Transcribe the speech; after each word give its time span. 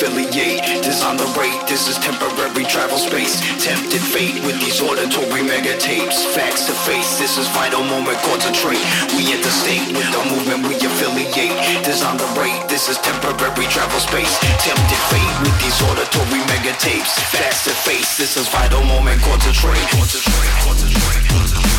Affiliate. 0.00 0.64
Design 0.82 1.16
the 1.16 1.28
rate, 1.36 1.60
this 1.68 1.88
is 1.88 1.98
temporary 1.98 2.64
travel 2.64 2.96
space. 2.96 3.40
Tempted 3.60 4.00
fate 4.00 4.40
with 4.44 4.56
these 4.60 4.80
auditory 4.80 5.42
mega 5.44 5.76
tapes. 5.76 6.24
Facts 6.32 6.66
to 6.66 6.72
face, 6.72 7.18
this 7.18 7.36
is 7.36 7.46
vital 7.52 7.84
moment, 7.84 8.16
concentrate. 8.24 8.80
We 9.16 9.28
interstate 9.28 9.92
with 9.92 10.08
the 10.08 10.22
movement 10.32 10.64
we 10.68 10.76
affiliate. 10.80 11.52
Design 11.84 12.16
the 12.16 12.28
rate, 12.40 12.64
this 12.68 12.88
is 12.88 12.96
temporary 12.98 13.66
travel 13.68 14.00
space. 14.00 14.40
Tempted 14.64 15.02
fate 15.12 15.34
with 15.44 15.56
these 15.60 15.76
auditory 15.84 16.40
mega 16.48 16.72
tapes. 16.80 17.20
Facts 17.28 17.64
to 17.64 17.74
face, 17.84 18.16
this 18.16 18.36
is 18.36 18.48
vital 18.48 18.82
moment, 18.84 19.20
concentrate. 19.20 19.84
Concentrate, 19.92 20.54
concentrate, 20.64 21.24
concentrate. 21.28 21.69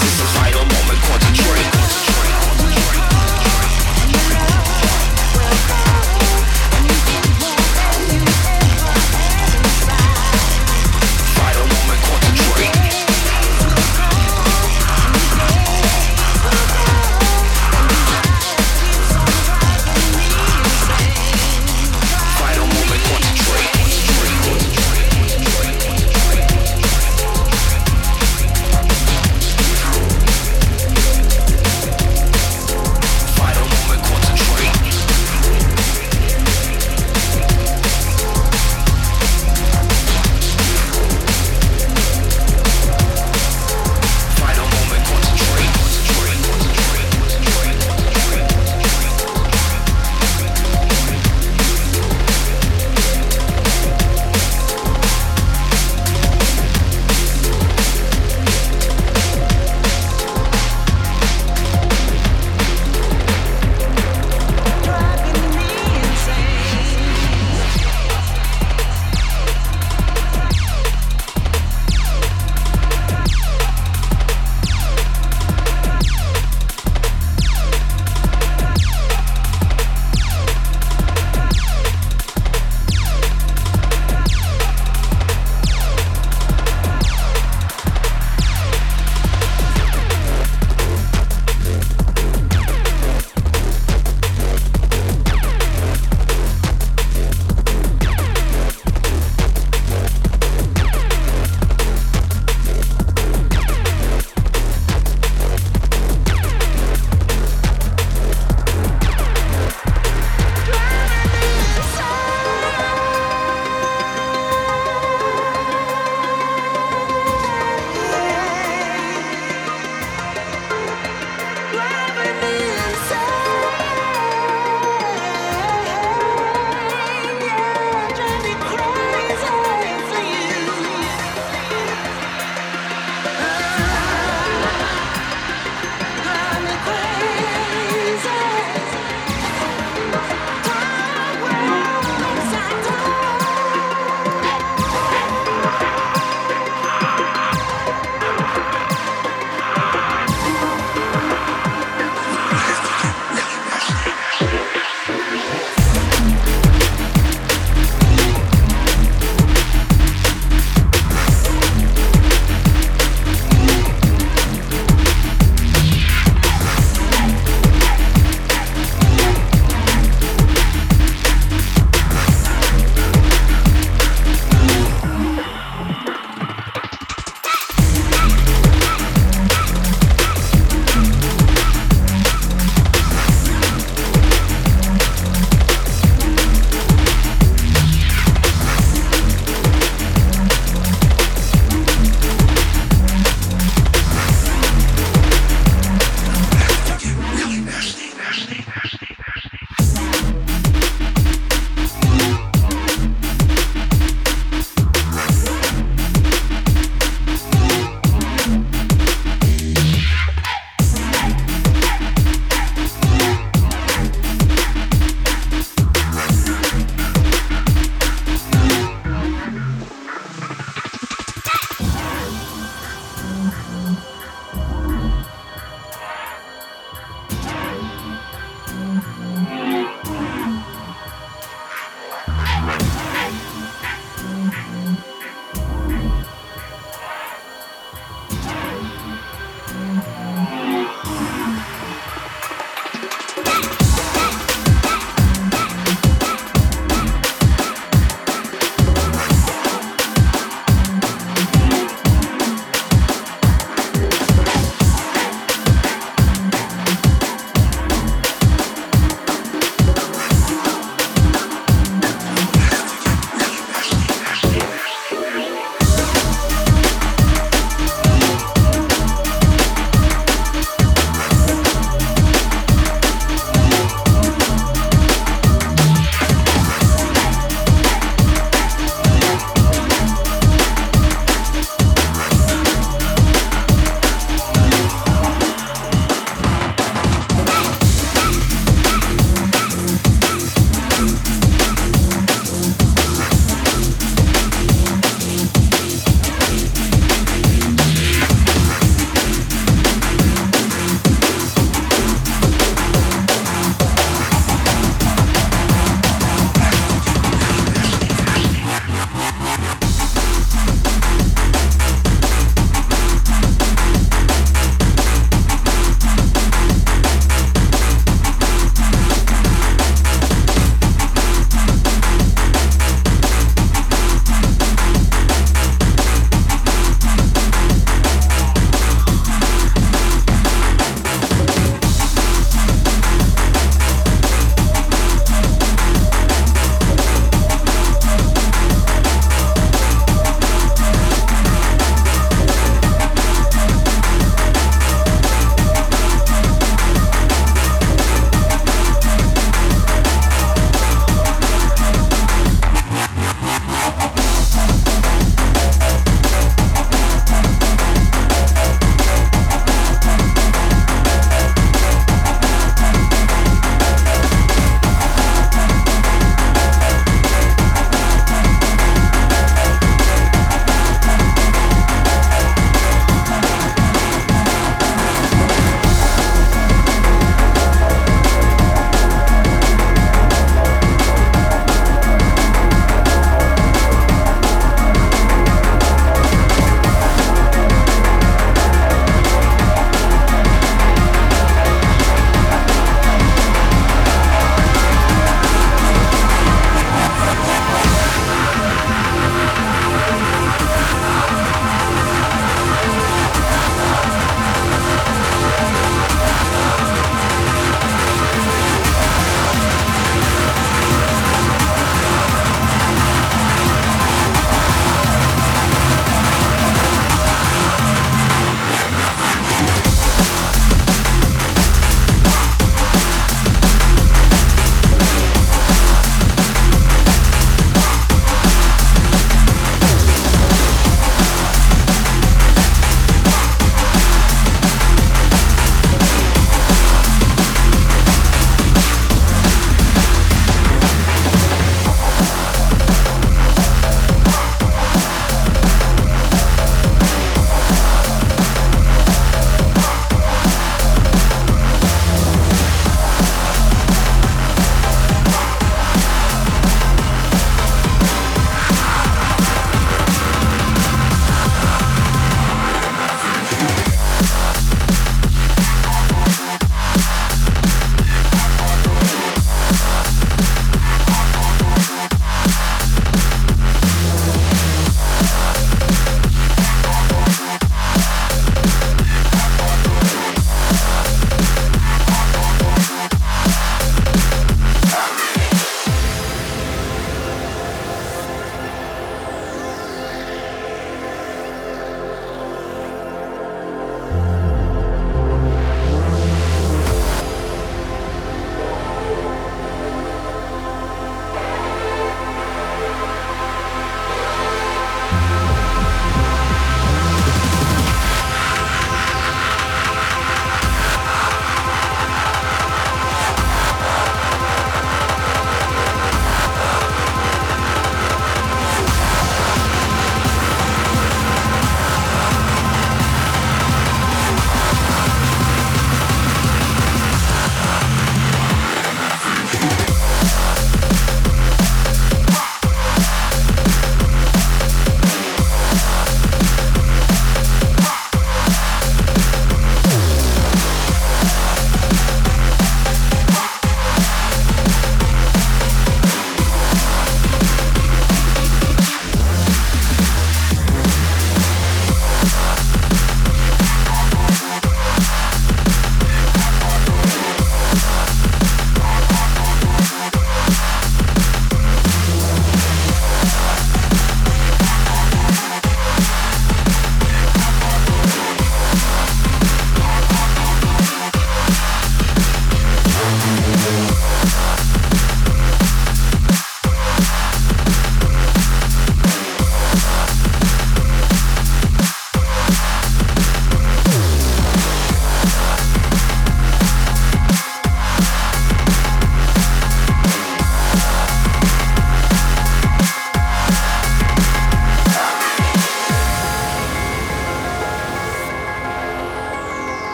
This 0.00 0.20
a 0.20 0.24
fight. 0.24 0.49